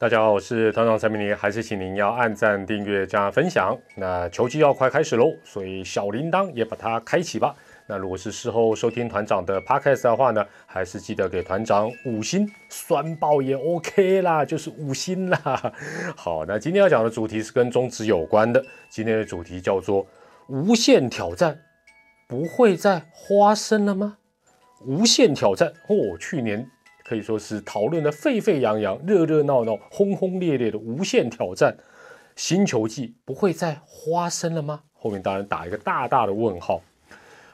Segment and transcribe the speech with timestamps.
[0.00, 3.76] 大家好，我是团长陈明尼，还是请您要按赞、订阅、加分享。
[3.96, 7.52] 那球季要快开始喽，所以小铃铛也把它开启吧。
[7.88, 15.72] 那如果是事后收听团长的 podcast 的话呢，还是记得给团长五星，酸爆也 OK 啦，就是五星啦。
[16.14, 20.06] 好，那今天要讲的主题是跟中职有关的，今天的主题叫做
[20.46, 21.58] 无限挑战，
[22.28, 24.18] 不会再发生了吗？
[24.86, 26.70] 无限挑战哦，去年。
[27.08, 31.74] 可以说是讨论的沸沸扬扬、热热闹闹、轰轰烈烈的无限挑战，
[32.36, 34.82] 新球季不会再发生了吗？
[34.92, 36.82] 后面当然打一个大大的问号。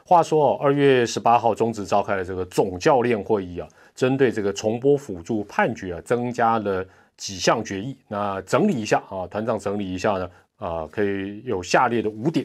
[0.05, 6.85] 话说哦，二月十八号中职召开了这个总教练会议啊，针对这个重播辅助判决啊，增加了
[7.17, 7.97] 几项决议。
[8.09, 12.45] 那整理一下啊，团长整理一下呢，啊，可以有下列的五点。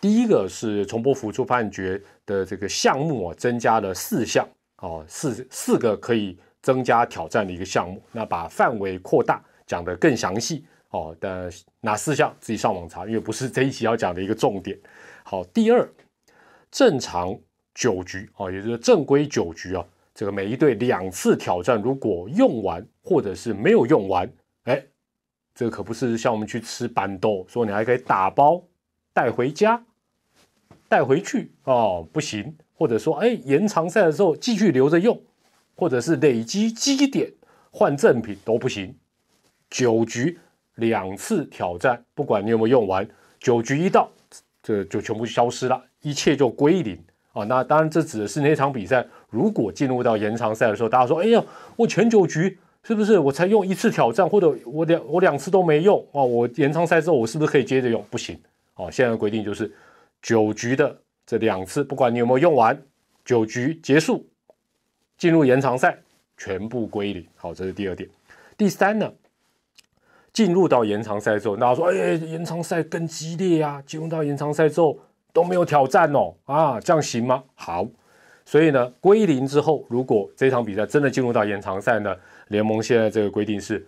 [0.00, 4.44] 第一个是重播辅助判决的这个项目啊，增加了四项。
[4.82, 11.16] 哦，四四个可以增加挑战的一个项目，那把范围扩大，讲得更详细哦。
[11.20, 11.48] 但
[11.80, 14.76] 哪四项自己上网查，因为不是这一期要讲的一个重点。
[15.22, 15.88] 好，第二，
[16.68, 17.38] 正常
[17.72, 24.28] 九局哦，也就是正规九局啊，这个每一队两次挑战，如果用完或者是没有用完，
[24.64, 24.84] 哎，
[25.54, 28.60] 这个可不是像我们去吃板豆，说你还可以打包
[29.14, 29.80] 带回家，
[30.88, 32.52] 带回去哦，不行。
[32.82, 35.16] 或者说，哎，延长赛的时候继续留着用，
[35.76, 37.32] 或者是累积积点
[37.70, 38.92] 换赠品都不行。
[39.70, 40.36] 九局
[40.74, 43.08] 两次挑战，不管你有没有用完，
[43.38, 44.10] 九局一到，
[44.64, 46.98] 这就全部消失了，一切就归零
[47.32, 47.44] 啊。
[47.44, 51.40] 那当然，这指的是那场比赛，如果进入到延长赛的时候，大家说，哎呀，
[51.76, 56.20] 我全九局是不是我才用一次挑战，或者我两我两次都没用啊？
[56.20, 58.04] 我延长赛之后我是不是可以接着用？
[58.10, 58.36] 不行
[58.74, 58.90] 啊！
[58.90, 59.72] 现在的规定就是
[60.20, 60.98] 九局的。
[61.24, 62.80] 这两次，不管你有没有用完，
[63.24, 64.28] 九局结束，
[65.16, 65.96] 进入延长赛，
[66.36, 67.26] 全部归零。
[67.36, 68.08] 好，这是第二点。
[68.56, 69.10] 第三呢，
[70.32, 73.82] 进入到延长赛之后，大家说，哎，延长赛更激烈啊！
[73.86, 74.98] 进入到延长赛之后
[75.32, 77.42] 都没有挑战哦，啊，这样行吗？
[77.54, 77.86] 好，
[78.44, 82.14] 所以呢，归零之后，如果这场比赛真的进入到延长赛呢，
[82.48, 83.86] 联盟现在这个规定是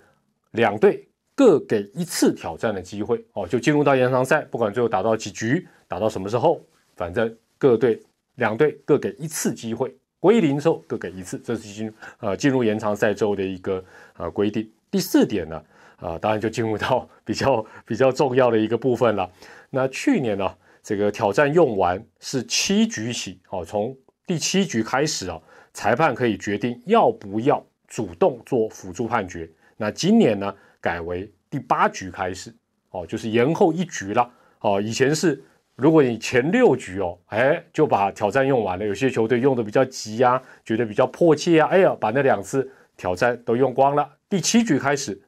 [0.53, 6.61] 两队各给一次挑战的机会哦，就进入到延长赛，不管最后打到几局，打到什么时候。
[6.97, 8.01] 反正各队
[8.37, 13.85] 两队各给一次机会，归零之后各给一次，这是进呃进入延长赛之后的一个
[14.17, 14.71] 呃规定。
[14.91, 15.65] 第四点呢，
[15.97, 19.31] 啊当然就进入到比较比较重要的一个部分了。
[19.71, 25.41] 那去年呢，这个挑战用完是七局起，哦，从第七局开始啊，
[25.73, 29.51] 裁判可以决定要不要主动做辅助判决。
[29.77, 32.55] 那今年呢，改为第八局开始，
[32.91, 34.31] 哦，就是延后一局了，
[34.61, 35.43] 哦，以前是。
[35.77, 44.09] 如果你前六局哦，哎，就把挑战用完了，有些球队用的比较急呀，觉得比较迫切啊，哎呀，把那两次挑战都用光了。
[44.29, 45.21] 第七局开始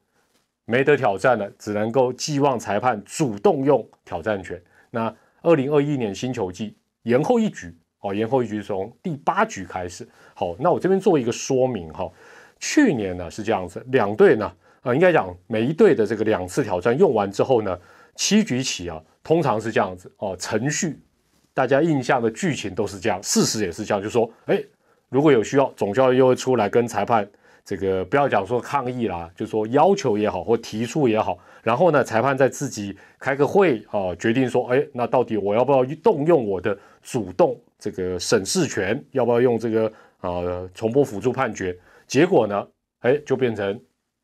[0.64, 4.60] 没得挑战了，只能够寄望裁判主动用挑战权。
[4.90, 5.12] 那
[5.42, 10.06] 二零二一年新球季延后一局哦，延后一局从第八局开始。
[10.32, 12.08] 好，那我这边做一个说明哈，
[12.60, 14.52] 去年呢是这样子，两队呢，
[14.82, 17.76] 呃，应该讲每一队的这个两次挑战用完之后呢，
[18.14, 19.02] 七局起啊。
[19.26, 21.02] 通常是这样子哦，程序
[21.52, 24.62] 大家印象的剧情都是这样，事实也是这样，就说，哎，
[25.08, 27.28] 如果有需要，总教练又会出来跟裁判
[27.64, 41.76] 这个不要讲说抗议啦，就说要求也好或提出也好，然后呢，裁判再自己开个会啊，决定说，哎，那到底我要不要动用我的主动这个审视权，要不要用这个呃重播辅助判决？
[42.06, 42.64] 结果呢，
[43.00, 43.76] 哎，就变成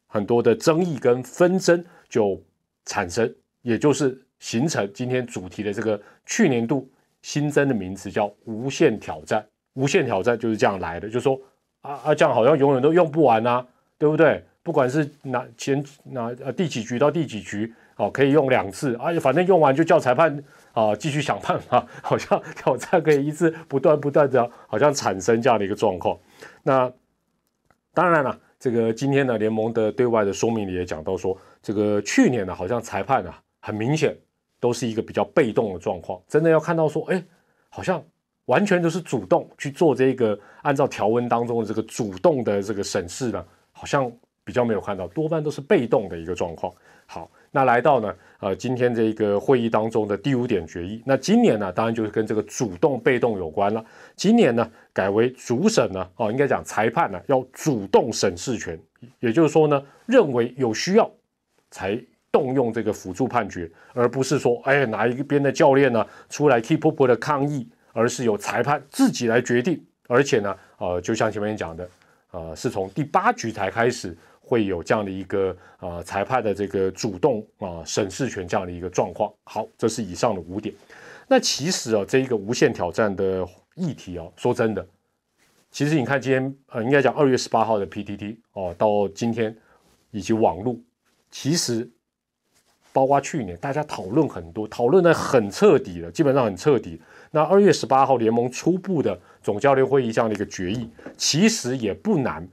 [0.07, 2.41] 很多的争议跟纷争就
[2.85, 4.17] 产生，也就是。
[4.43, 6.91] 形成今天主题的这个去年度
[7.23, 11.41] 新增的名词叫无限挑战，无限挑战就是这样来的，就说
[11.83, 13.65] 啊啊这样好像永远都用不完啊，
[13.97, 14.45] 对不对？
[14.65, 20.37] 不管是哪前哪呃第几局到第几局，哦可以用两次，啊反正用完就叫裁判
[20.73, 26.19] 啊继续想办法， 好像挑战可以一直不断不断的，好像产生这样的一个状况。
[26.65, 26.93] 那
[27.95, 34.17] 当然了，这个今天呢联盟的对外的说明里也讲到说，这个去年呢好像裁判啊很明显。
[34.63, 37.21] 都是一个比较被动的状况，真的要看到说，哎，
[37.69, 38.01] 好像
[38.45, 44.09] 完全都是主动去做这个，按照条文当中的这个主动的这个审视呢，好像
[44.45, 46.73] 比较没有看到，多半都是被动的一个状况。
[47.07, 53.85] 好，那来到呢，呃，今天这个会议当中的第五点决议，那今年呢，当然就是跟这个主动被动有关了。
[54.15, 58.79] 今年呢，改为主审呢，哦，应该讲裁判呢要主动审视权，
[59.19, 61.11] 也就是说呢，认为有需要
[61.69, 62.01] 才。
[62.33, 69.81] 动用这个辅助判决，而不是说，哎，哪一边的教练呢出来 keep up 的抗议，而是由裁判自己来决定。
[70.09, 71.89] 而且呢，呃，就像前面讲的，
[72.33, 79.33] 呃，是从第八局才开始会有这样的一个呃裁判的这个主动啊审视权这样的一个状况。
[79.45, 80.75] 好，这是以上的五点。
[81.29, 84.87] 那其实啊，这一个无限挑战的议题哦，说真的，
[85.71, 89.57] 其实你看今天呃，应该讲二月十八号的 PTT 哦，到今天
[90.11, 90.77] 以及网络，
[91.31, 91.89] 其实
[92.93, 97.01] 包括去年大家讨论很多，讨论的很彻底了，基本上很彻底。
[97.31, 102.47] 那二月十八号联盟初步的总教练会议这样的一个决议，其实也不难，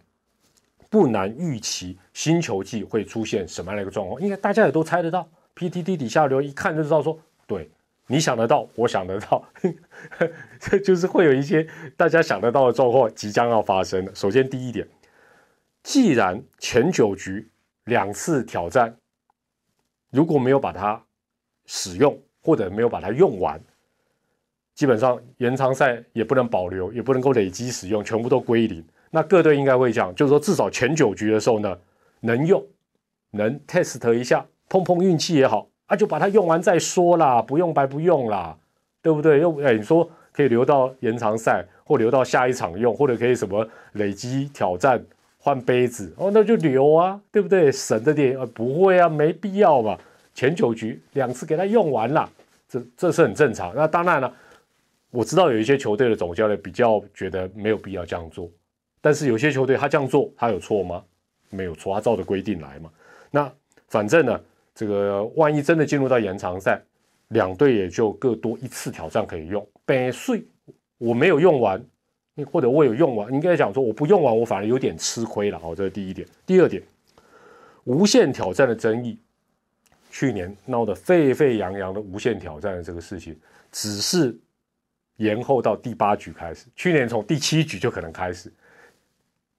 [0.90, 5.28] 不难预期新球季会出现什么样的一个状况，应该大家也都猜得到。
[5.56, 7.70] PTT 底下留一看就知道，说对，
[8.08, 9.44] 你想得到，我想得到，
[10.58, 14.16] 这 就是会有一些大家想得到的状况即将要发生的。
[14.16, 14.88] 首先第一点，
[15.84, 17.50] 既然前九局
[17.84, 18.96] 两次挑战
[20.12, 21.02] 如果没有把它
[21.66, 23.60] 使用，或者没有把它用完。
[24.74, 28.84] 基本上延长赛也不能保留，也不能够累积使用，全部都归零。
[29.12, 31.78] 那各队应该会讲，就是说至少前九局的时候呢，
[32.22, 32.66] 能用，
[33.32, 38.58] 能 test 一下，碰碰运气也好，啊，就把它用完再说啦，不用白不用啦，
[39.02, 39.42] 对不对？
[39.42, 45.04] 又哎，你说可以留到延长赛，或留到下一场用，或者可以什么累积挑战
[45.40, 47.72] 换杯子哦，那就留啊，对不对？
[47.72, 49.98] 省着点，不会啊，没必要嘛。
[50.36, 52.30] 前九局两次给他用完了，
[52.68, 53.74] 这这是很正常。
[53.76, 54.32] 那当然了。
[55.12, 58.48] 我知道有一些球队的总教练比较觉得没有必要这样做，
[59.02, 61.04] 但是有些球队他这样做，他有错吗？
[61.50, 62.92] 没有错，他照着规定来嘛。
[63.32, 63.52] 那
[63.88, 64.40] 反正呢，
[64.76, 66.80] 这个万一真的进入到延长赛，
[67.30, 69.68] 两队也就各多一次挑战可以用。
[69.84, 70.46] 百岁
[71.00, 71.84] 我没有用完，
[72.36, 75.60] 你或者我有用完，应该讲说我不用完，我反而有点吃亏了。
[75.60, 76.28] 好，这是第一点。
[76.46, 76.82] 第二点，
[77.84, 79.18] 无限挑战的争议，
[80.12, 83.38] 去年闹得沸沸扬扬的无限挑战的这个事情，
[83.72, 84.38] 只是。
[85.20, 88.50] 延后到第八局开始，去年从第七局就可能开始，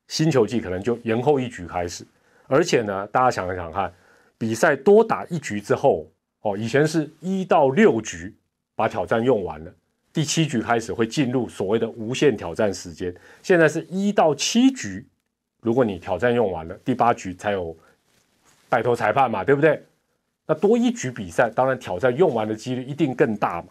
[0.09, 2.03] 新球季可能就延后一局开始，
[2.47, 3.93] 而且呢，大家想一想看，
[4.39, 8.35] 比赛多打一局之后，哦，以前是一到六局
[8.75, 9.71] 把挑战用完了，
[10.13, 15.07] 第七局开始会进入所谓的无限挑战时间，现在是一到七局，
[15.61, 17.77] 如果你挑战用完了，第八局才有
[18.69, 19.81] 拜托裁判嘛，对不对？
[20.47, 23.69] 那多一局比赛，当然挑战用完的几率一定更大嘛。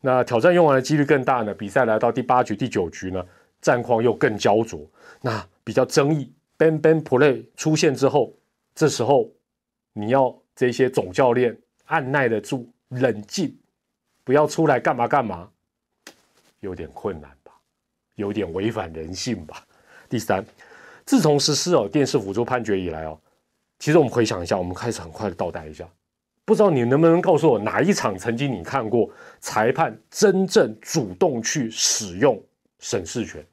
[0.00, 1.52] 那挑战用完的几率更大呢？
[1.52, 3.24] 比赛来到第八局、第九局呢，
[3.60, 4.88] 战况又更焦灼。
[5.20, 8.32] 那比较争议，ban ban play 出现之后，
[8.74, 9.28] 这时候
[9.92, 11.56] 你要这些总教练
[11.86, 13.56] 按耐得住、冷静，
[14.22, 15.48] 不要出来干嘛干嘛，
[16.62, 17.52] 有点困难吧？
[18.14, 19.66] 有点违反人性吧？
[20.08, 20.44] 第三，
[21.04, 23.18] 自从实施哦电视辅助判决以来哦，
[23.78, 25.88] 其实我们回想一下，我们开始很快的倒带一下。
[26.44, 29.08] 不知道你能不能告诉我哪一场曾经你看过
[29.40, 32.40] 裁判真正主动去使用
[32.80, 33.44] 审视权？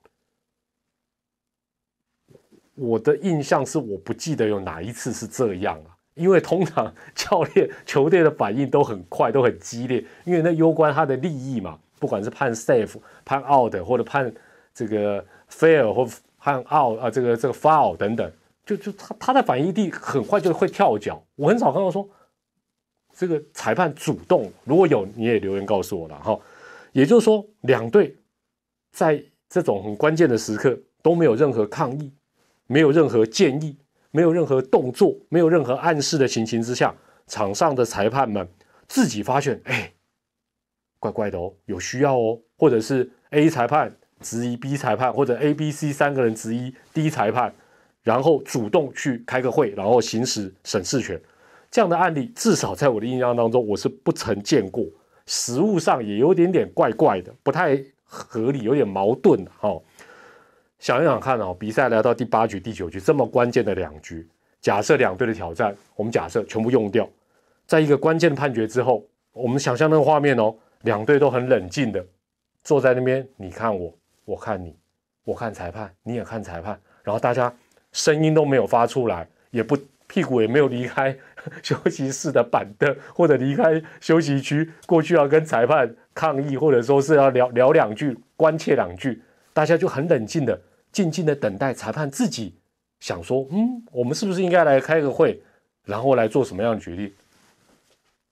[2.75, 11.79] 我的印象是我不记得有哪一次是这样啊，因为通常教练球队的反应都很快，都很激烈，因为那攸关他的利益嘛。
[11.99, 14.33] 不管是判 safe、判 out 或者判
[14.73, 16.07] 这个 fail 或
[16.37, 18.31] 判 out 啊，这个这个 foul 等等，
[18.65, 21.21] 就就他他的反应力很快就会跳脚。
[21.35, 22.09] 我很少看到说。
[23.11, 26.39] 这个裁判主动，如果有你也留言告诉我了哈。
[26.93, 28.15] 也就是说，两队
[28.93, 32.13] 在这种很关键的时刻都没有任何抗议，
[32.67, 33.75] 没有任何建议，
[34.11, 36.95] 没有任何动作，没有任何暗示的情形之下，
[37.27, 38.47] 场上的裁判们
[38.87, 39.91] 自己发现，哎，
[40.99, 47.53] 怪怪的哦，有需要哦，或者是 A 裁判质疑 B 裁判，或者 A、B、C 三个人质疑 D 裁判，
[48.03, 51.19] 然后主动去开个会，然后行使审视权。
[51.71, 54.85] 这样的案例，至少在我的印象当中，我是不曾见过。
[55.25, 59.45] 实物上也有点点怪怪的，不太合理，有点矛盾。
[59.59, 59.79] 哈，
[60.79, 64.27] 想一想看哦，比赛来到第八局、第九局这么关键的两局，
[64.59, 67.07] 假设两队的挑战，我们假设全部用掉，
[67.67, 72.05] 在一个关键的判决之后，我们想象那个画面哦，两队都很冷静的
[72.63, 73.93] 坐在那边，你看我，
[74.25, 74.75] 我看你，
[75.23, 77.53] 我看裁判，你也看裁判，然后大家
[77.91, 79.77] 声音都没有发出来，也不。
[80.11, 81.15] 屁股也没有离开
[81.61, 89.21] 休息室的板凳，或者离开休息区，过去要跟裁判抗议，或者说是要聊聊两句，关切两句，
[89.53, 90.59] 大家就很冷静的、
[90.91, 92.55] 静静的等待裁判自己
[92.99, 95.39] 想说，嗯，我们是不是应该来开个会，
[95.85, 97.13] 然后来做什么样的决定？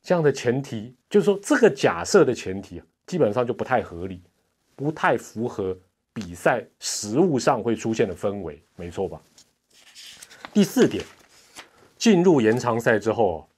[0.08, 4.22] 这样的前提，就是说这个假设的前提，基本上就不太合理，
[4.74, 5.78] 不太符合
[6.14, 9.22] 比赛实物上会出现的氛围，没错吧？
[10.54, 11.04] 第四点。
[11.98, 13.50] 进入延长赛之后，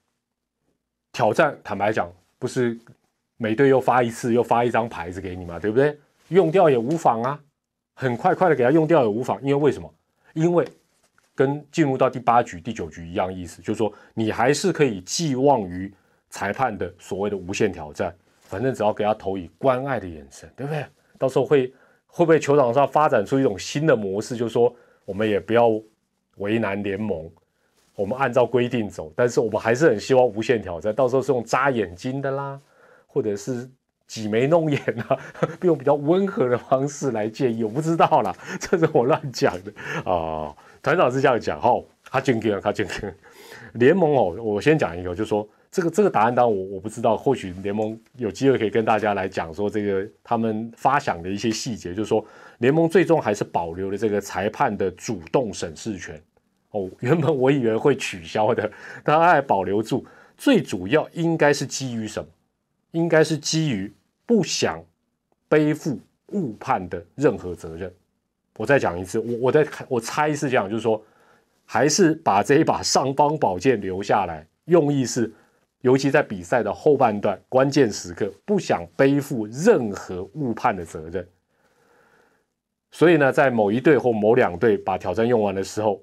[1.11, 2.75] 挑战坦白讲，不是
[3.37, 5.95] 每队又发一次，又发一张牌子给你嘛，对不对？
[6.29, 7.39] 用掉也无妨啊，
[7.93, 9.93] 很快快的给他用掉也无妨，因为为什么？
[10.33, 10.67] 因为
[11.35, 15.93] 跟进入到第八局、第九局一样意思，就是说你还是可以寄望于
[16.29, 20.85] 裁判的所谓的无限挑战，反正只要给他投以关爱的眼神，对不对？
[21.17, 21.73] 到时候会
[22.07, 24.73] 会不会球场上发展出一种新的模式，就是说
[25.05, 25.69] 我们也不要
[26.37, 27.29] 为难联盟，
[27.95, 32.59] 我们按照规定走，但是我们还是很希望无限挑战，到时候是用扎眼睛的啦，
[33.07, 33.69] 或者是
[34.07, 35.19] 挤眉弄眼啊，
[35.61, 39.71] 用比较温和的方式来建议，我不知道啦，这是我乱讲的
[40.09, 40.55] 啊。
[40.81, 43.13] 团长是这样讲哈，他进去了，他坚决。
[43.73, 52.25] 联盟哦，我先讲一个，就说这个这个答案，当然我我不知道，或许联盟有机会可以跟大家来讲说这个他们发想的一些细节，就是说
[52.57, 56.19] 联盟最终还是保留了这个裁判的主动审视权
[56.71, 56.89] 哦。
[57.01, 58.71] 原本我以为会取消的，
[59.03, 60.03] 但他还保留住，
[60.37, 62.27] 最主要应该是基于什么？
[62.91, 63.93] 应该是基于
[64.25, 64.83] 不想
[65.47, 65.99] 背负
[66.31, 67.93] 误判的任何责任。
[68.57, 70.99] 我再讲一次，我我在我猜是这样，就是说，
[71.63, 75.31] 还是把这一把尚方宝剑留下来，用意是，
[75.81, 81.27] 尤其在比赛的后半段关键时刻，不想背负任何误判的责任。
[82.91, 86.01] 所以呢，在某一队或某两队把挑战用完的时候，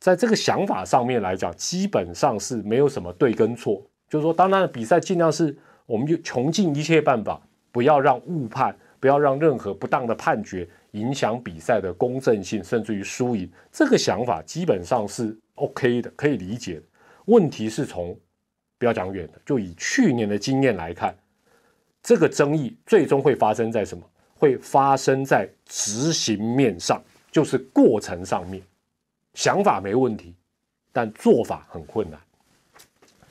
[0.00, 7.40] 在这个想法上面来讲，基本上是没有什么对跟错，就是说，当然比赛尽量是，我们就穷尽一切办法，
[7.70, 10.68] 不要让误判，不要让任何不当的判决。
[10.90, 16.80] 影响比赛的公正性，甚至于输赢，这个想法基本上是 OK 的，可以理解。
[17.24, 18.16] 问题是从
[18.78, 21.16] 不要讲远的，就以去年的经验来看，
[22.02, 24.04] 这个争议最终会发生在什么？
[24.36, 28.62] 会发生在执行面上，就是过程上面。
[29.32, 30.34] 想法没问题，
[30.92, 32.20] 但做法很困难。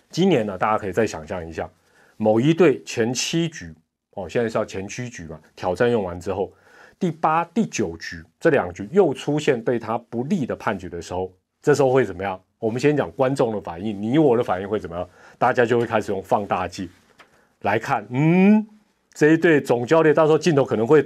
[0.10, 1.70] 今年呢，大家可以再想象一下，
[2.18, 3.74] 某一队前七局
[4.12, 6.52] 哦，现在是要前七局嘛，挑战用完之后。
[7.00, 11.32] 第八、第九局这两局又出现对他不利的判决的时候，
[11.62, 12.42] 这时候会怎么样？
[12.64, 15.06] 我们先讲观众的反应，你我的反应会怎么样？
[15.38, 16.88] 大家就会开始用放大镜
[17.64, 18.66] 来看，嗯，
[19.14, 21.06] 这一对总教练到时候镜头可能会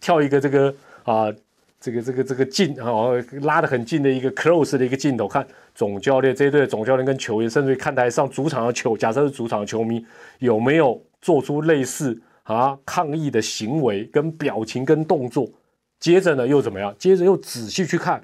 [0.00, 0.74] 跳一个这个
[1.04, 1.32] 啊，
[1.80, 2.92] 这个这个这个近啊
[3.40, 10.04] 拉得很近的一个 close 的一个镜头，看总教练这一队总教练跟球员，甚至于看台上主场的球，假设是主场的球迷
[10.40, 12.20] 有没有做出类似。
[12.44, 12.78] 啊！
[12.86, 15.46] 抗议的行为、跟表情、跟动作，
[16.00, 16.94] 接着呢又怎么样？
[16.98, 18.22] 接着又仔细去看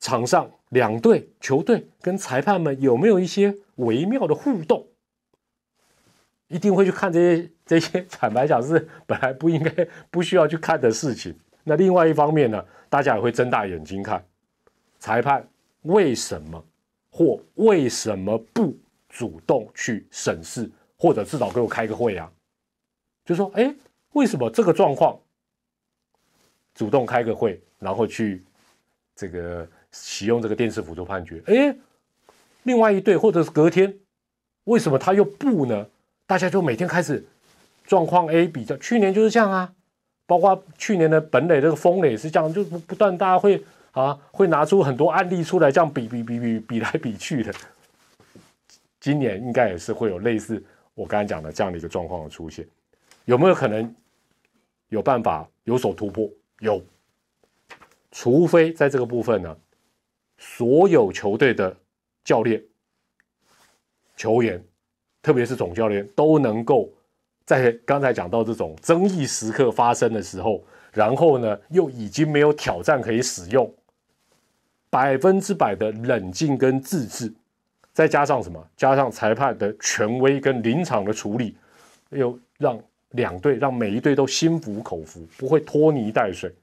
[0.00, 4.86] 场上两队球队跟裁判们有没有一些微妙的互动，
[6.48, 8.02] 一定会去看这些这些。
[8.10, 11.34] 坦白讲，是本来不应该、不需要去看的事情。
[11.64, 14.24] 那另外一方面呢，大家也会睁大眼睛看
[14.98, 15.46] 裁判
[15.82, 16.64] 为什么
[17.10, 18.76] 或为什么不
[19.08, 22.30] 主动去审视，或者至少给我开个会啊？
[23.24, 23.74] 就说，哎，
[24.12, 25.18] 为什么这个状况
[26.74, 28.42] 主动开个会，然后去
[29.14, 31.42] 这个使用这个电视辅助判决？
[31.46, 31.76] 哎，
[32.64, 33.98] 另外一队或者是隔天，
[34.64, 35.86] 为什么他又不呢？
[36.26, 37.24] 大家就每天开始
[37.84, 39.72] 状况 A 比较，去年就是这样啊，
[40.26, 47.52] 包括去年的本垒这个风垒也是这样，就不不断大家会啊会拿出很多案例出来，这样比比比比比来比去的。
[49.00, 50.62] 今年应该也是会有类似
[50.94, 52.66] 我刚才讲的这样的一个状况的出现。
[53.24, 53.94] 有没有可能
[54.88, 56.28] 有办法有所突破？
[56.60, 56.82] 有，
[58.10, 59.56] 除非在这个部分呢，
[60.38, 61.76] 所有球队的
[62.24, 62.62] 教练、
[64.16, 64.64] 球员，
[65.20, 66.88] 特别是总教练，都能够
[67.44, 73.70] 在刚才讲到这种争议时刻发生的时候，然后呢，又已经没有挑战可以使用，
[74.88, 77.30] 百分之百的冷静跟自制，
[77.92, 78.66] 再加上什么？
[78.76, 81.56] 加上裁判的权威跟临场的处理，
[82.10, 82.80] 又让。
[83.12, 86.54] 两队让每一队都心服口服，不会拖泥带水。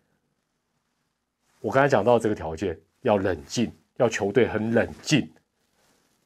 [1.59, 5.29] 我刚才讲到这个条件，要冷静，要球队很冷静，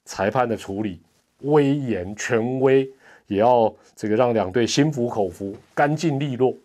[0.05, 1.01] 裁判的处理
[1.41, 2.89] 威严权威，
[3.27, 6.55] 也要这个让两队心服口服，干净利落。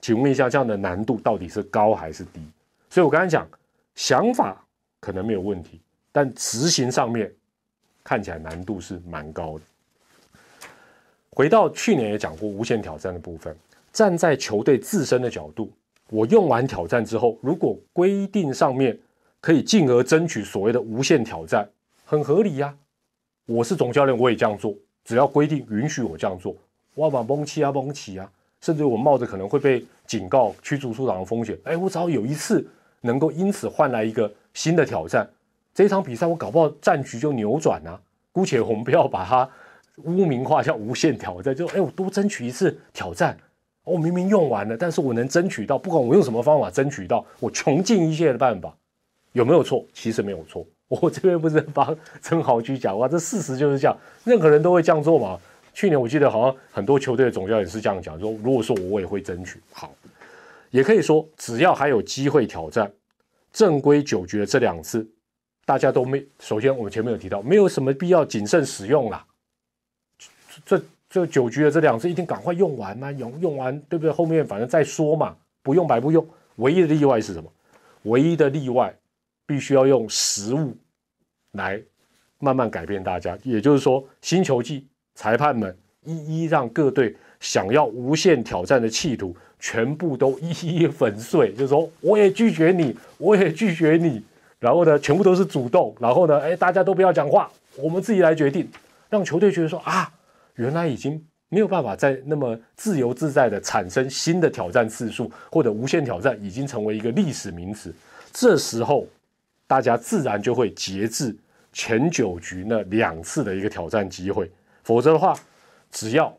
[0.00, 2.40] 请问一下，这样的难度到底是高还是低？
[2.88, 3.46] 所以我刚才讲，
[3.94, 4.64] 想法
[5.00, 5.78] 可能没有问题，
[6.12, 7.30] 但执行上面
[8.02, 9.64] 看起来难度是蛮高的。
[11.30, 13.54] 回到去年也讲过无限挑战的部分，
[13.92, 15.70] 站在球队自身的角度，
[16.08, 18.98] 我用完挑战之后，如果规定上面
[19.40, 21.68] 可以进而争取所谓的无限挑战，
[22.04, 22.76] 很合理呀。
[23.46, 26.54] 我是总教练，我也这样做，只要规定允许我这样做，
[26.94, 28.30] 我把蒙起啊蒙起啊，
[28.60, 32.66] 甚至我冒着可能会被警告、驱逐出场的风险，哎，我只要有一次
[33.00, 35.28] 能够因此换来一个新的挑战，
[35.74, 38.00] 这场比赛我搞不好战局就扭转啊。
[38.32, 39.48] 姑且我们不要把它。
[40.04, 43.36] 污名化叫无限挑战，就哎，我多争取一次挑战，
[43.82, 48.72] 我明明用完了，但是我能争取到，不管我用什么方法争取到，我穷尽一切的办法，
[49.38, 49.86] 有没有错？
[49.94, 55.38] 其实没有错，我这边不是帮曾豪居讲话，这事实就是这样，任何人都会这样做嘛。
[55.72, 59.94] 去年我记得好像很多球队的总教练是这样讲，说如果说我也会争取好，
[60.70, 62.90] 也可以说只要还有机会挑战
[63.52, 65.08] 正规九局的这两次，
[65.64, 66.26] 大家都没。
[66.40, 69.24] 首先我们前面有提到，没有什么必要谨慎使用啦。
[70.66, 74.10] 这这九局的这两次一定赶快用完嘛，用用完对不对？
[74.10, 76.26] 后面反正再说嘛，不用白不用。
[76.56, 77.48] 唯一的例外是什么？
[78.02, 78.92] 唯一的例外。
[79.48, 80.76] 必须要用实物
[81.52, 81.80] 来
[82.38, 85.74] 慢慢改变大家，也就是说，新球季裁判们
[86.04, 94.22] 一一让各队想要无限挑战的企图全部都一一粉碎，就是说，我也拒绝你，我也拒绝你，
[94.60, 98.68] 然后呢，全部都是主动，然后呢，哎，大家都不要讲话，我们自己来决定，
[99.08, 100.12] 让球队觉得说啊，
[100.56, 107.90] 原来已经没有办法再那么自由自在的产生新的挑战次数，或者无限挑战已经成为一个历史名词，
[108.30, 109.06] 这时候。
[109.68, 111.36] 大家自然就会节制
[111.72, 114.50] 前九局那两次的一个挑战机会，
[114.82, 115.38] 否则的话，
[115.92, 116.36] 只要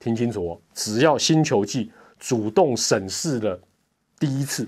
[0.00, 3.58] 听清楚哦，只要新球季主动审视了
[4.18, 4.66] 第一次，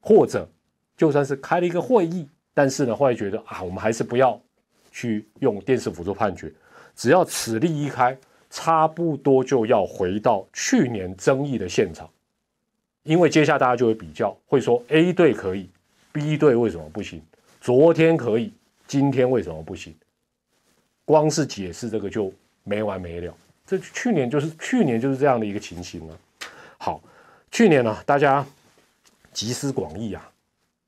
[0.00, 0.48] 或者
[0.96, 4.40] 就算是开了一个会议，但是呢，后来觉得啊，我们还是不要
[4.90, 6.50] 去用电视辅助判决，
[6.94, 8.16] 只要此例一开，
[8.48, 12.08] 差不多就要回到去年争议的现场，
[13.02, 15.68] 因为接下来大家就会比较，会说 A 队可以。
[16.16, 17.22] B 队为什么不行？
[17.60, 18.50] 昨天可以，
[18.86, 19.94] 今天为什么不行？
[21.04, 22.32] 光是解释这个就
[22.64, 23.36] 没完没了。
[23.66, 26.18] 这去年就是去年就是这样的一个情形了。
[26.78, 27.02] 好，
[27.50, 28.42] 去年呢，大家
[29.34, 30.26] 集思广益啊。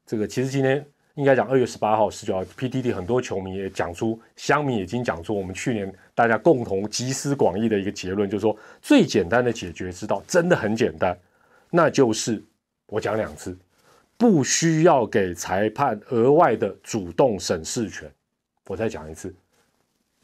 [0.07, 0.83] 这个其实今天
[1.17, 11.15] 应该讲二月十八号、十九号，PTT 很多球迷也讲出，乡民已经讲出我们去年大家共同集思广益的一个结论，就是说最简单的解决之道真的很简单，
[11.69, 12.43] 那就是
[12.87, 13.55] 我讲两次。
[14.19, 18.11] 不需要给裁判额外的主动审视权。
[18.67, 19.33] 我再讲一次，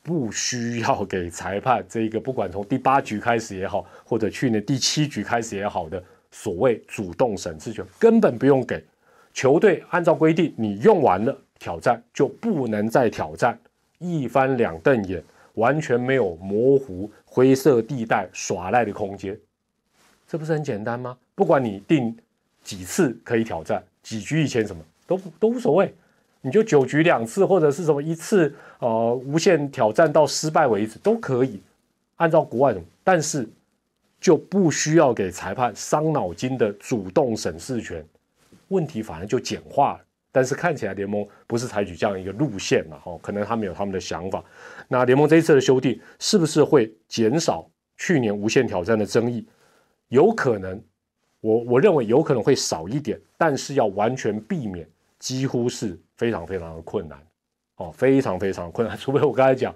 [0.02, 8.84] 不需要给裁判这一个不管从第八局开始也好，或者去年第七局开始也好的所谓主动审视权，根本不用给。
[9.32, 13.56] 球队按照规定，你用完了挑战就不能再挑战，
[13.98, 15.22] 一翻两瞪眼，
[15.54, 19.38] 完全没有模糊灰色地带耍赖的空间。
[20.26, 21.16] 这不是很简单吗？
[21.36, 22.16] 不管你定。
[22.64, 23.84] 几次可以挑战？
[24.02, 25.94] 几局以前什么都都无所谓，
[26.40, 31.62] 你就九局两次或者是什么一次，呃，无限挑战到失败为止都可以。
[32.16, 33.48] 按照国外的，但是
[34.20, 38.04] 就不需要给裁判伤脑筋的主动审视权，
[38.68, 40.00] 问题反而就简化了。
[40.30, 42.98] 但是看起来联盟不是采取这样一个路线嘛？
[42.98, 44.44] 哈，可能他们有他们的想法。
[44.88, 49.46] 那联盟这一次的修订是不是会减少去年无限挑战的争议？
[50.08, 50.80] 有可能。
[51.44, 57.18] 我我认为有可能会少一点，但是要完全避免，几乎是非常非常的困难，
[57.76, 58.96] 哦，非常非常困难。
[58.96, 59.74] 除非我刚才讲，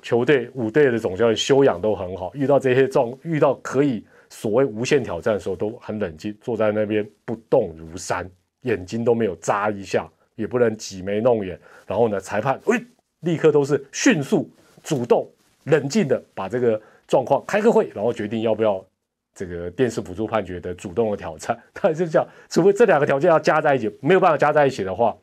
[0.00, 8.26] 球队五队的总教练修养都很好，遇到这些状，遇到可以所谓无限挑战的时候，都很冷静，坐在那边不动如山，
[8.62, 11.60] 眼睛都没有眨一下，也不能挤眉弄眼。
[11.86, 12.82] 然后呢，裁判喂，
[13.20, 14.48] 立刻都是迅速、
[14.82, 15.30] 主动、
[15.64, 18.82] 冷静的把这个状况开个会，然后决定要不要。
[19.34, 25.16] 这个电视辅助判决的主动的挑战，他是这样，除非这两个条件要加在一起，没有办法加在一起的话，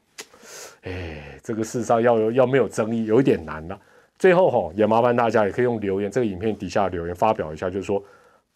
[0.82, 3.80] 哎，这个事实上要有要没有争议，有一点难了。
[4.20, 8.04] 最后哈，也麻烦大家也可以用留言，这个影片底下留言发表一下，就是说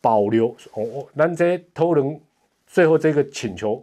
[0.02, 2.20] 保留哦，那这偷人
[2.68, 3.82] 最后这个请求，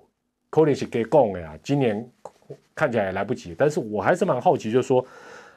[0.51, 2.07] 可能是给供的呀，今年
[2.75, 5.05] 看起来也来不及，但是我还是蛮好奇，就是说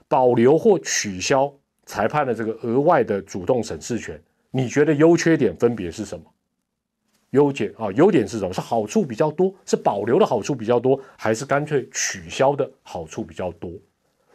[0.08, 1.54] 保留或取消
[1.86, 4.20] 裁判的这个额外的主动审视权。
[4.56, 6.24] 你觉得优缺点分别是什么？
[7.32, 8.54] 优点啊，优点是什么？
[8.54, 13.70] 是好处比较多，是保留的好处比较多，还是干脆取消的好处比较多？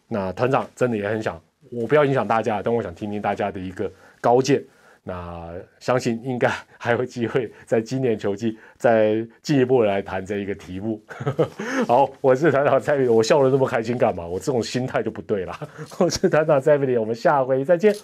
[0.07, 4.63] 那团长真的也很想，我不要影响大家，但我想听听大家的一个高见。
[5.03, 11.03] 那相信应该还有机会在今年球季再进一步来谈这一个题目。
[11.89, 14.27] 好，我是团长蔡明，我笑得那么开心干嘛？
[14.27, 15.59] 我这种心态就不对了。
[15.99, 17.95] 我是团长蔡明，我们下回再见，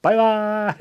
[0.00, 0.76] 拜拜。